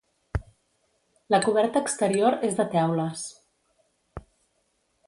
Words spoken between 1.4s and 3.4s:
coberta exterior és de teules.